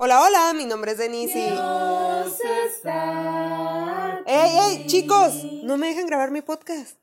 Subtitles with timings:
[0.00, 1.50] Hola, hola, mi nombre es Denise.
[1.50, 2.38] Dios
[2.70, 5.44] está ¡Ey, ey, chicos!
[5.64, 6.96] No me dejan grabar mi podcast.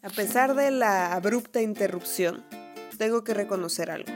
[0.00, 2.44] A pesar de la abrupta interrupción,
[2.98, 4.12] tengo que reconocer algo.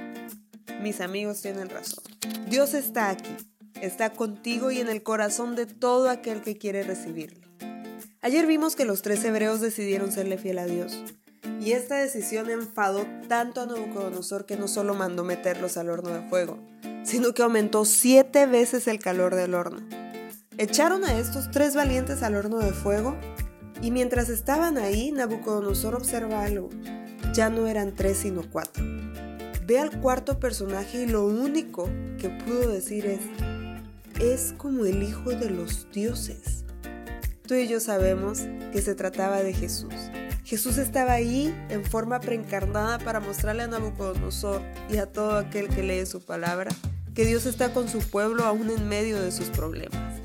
[0.80, 2.04] Mis amigos tienen razón.
[2.46, 3.36] Dios está aquí,
[3.80, 7.40] está contigo y en el corazón de todo aquel que quiere recibirle.
[8.20, 11.02] Ayer vimos que los tres hebreos decidieron serle fiel a Dios.
[11.60, 16.28] Y esta decisión enfadó tanto a Nabucodonosor que no solo mandó meterlos al horno de
[16.28, 16.58] fuego,
[17.02, 19.80] sino que aumentó siete veces el calor del horno.
[20.56, 23.16] Echaron a estos tres valientes al horno de fuego
[23.80, 26.68] y mientras estaban ahí, Nabucodonosor observa algo.
[27.32, 28.84] Ya no eran tres sino cuatro.
[29.66, 31.88] Ve al cuarto personaje y lo único
[32.18, 33.20] que pudo decir es,
[34.18, 36.64] es como el hijo de los dioses.
[37.46, 38.40] Tú y yo sabemos
[38.72, 39.94] que se trataba de Jesús.
[40.48, 45.82] Jesús estaba ahí en forma preencarnada para mostrarle a Nabucodonosor y a todo aquel que
[45.82, 46.70] lee su palabra
[47.14, 50.22] que Dios está con su pueblo aún en medio de sus problemas.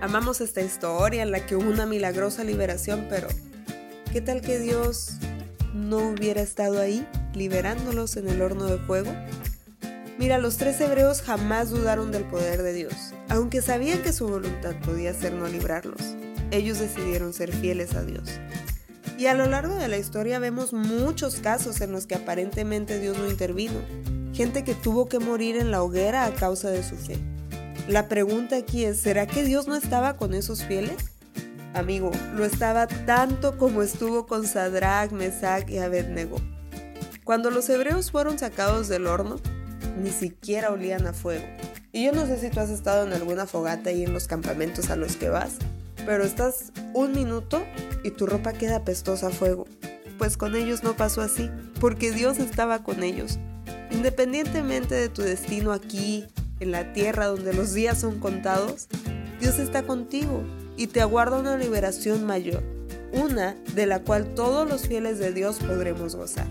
[0.00, 3.28] Amamos esta historia en la que hubo una milagrosa liberación, pero
[4.12, 5.12] ¿qué tal que Dios
[5.72, 9.14] no hubiera estado ahí liberándolos en el horno de fuego?
[10.18, 14.74] Mira, los tres hebreos jamás dudaron del poder de Dios, aunque sabían que su voluntad
[14.84, 16.16] podía ser no librarlos.
[16.50, 18.28] Ellos decidieron ser fieles a Dios.
[19.18, 23.18] Y a lo largo de la historia vemos muchos casos en los que aparentemente Dios
[23.18, 23.80] no intervino.
[24.32, 27.18] Gente que tuvo que morir en la hoguera a causa de su fe.
[27.88, 31.12] La pregunta aquí es, ¿será que Dios no estaba con esos fieles?
[31.74, 36.36] Amigo, lo estaba tanto como estuvo con Sadrach, Mesach y Abednego.
[37.24, 39.36] Cuando los hebreos fueron sacados del horno,
[40.00, 41.44] ni siquiera olían a fuego.
[41.92, 44.90] Y yo no sé si tú has estado en alguna fogata ahí en los campamentos
[44.90, 45.58] a los que vas,
[46.06, 47.62] pero estás un minuto
[48.02, 49.66] y tu ropa queda apestosa a fuego.
[50.18, 51.50] Pues con ellos no pasó así,
[51.80, 53.38] porque Dios estaba con ellos.
[53.90, 56.26] Independientemente de tu destino aquí,
[56.60, 58.88] en la tierra donde los días son contados,
[59.40, 60.44] Dios está contigo
[60.76, 62.62] y te aguarda una liberación mayor,
[63.12, 66.46] una de la cual todos los fieles de Dios podremos gozar.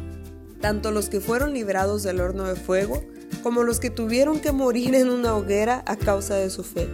[0.59, 3.03] Tanto los que fueron librados del horno de fuego,
[3.41, 6.87] como los que tuvieron que morir en una hoguera a causa de su fe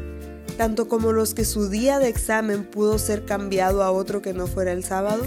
[0.58, 4.48] tanto como los que su día de examen pudo ser cambiado a otro que no
[4.48, 5.24] fuera el sábado,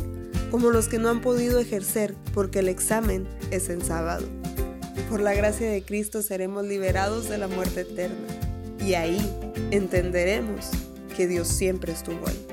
[0.51, 4.27] como los que no han podido ejercer porque el examen es en sábado.
[5.09, 8.27] Por la gracia de Cristo seremos liberados de la muerte eterna
[8.85, 9.19] y ahí
[9.71, 10.71] entenderemos
[11.17, 12.47] que Dios siempre estuvo ahí.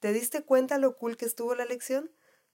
[0.00, 2.10] ¿Te diste cuenta lo cool que estuvo la lección?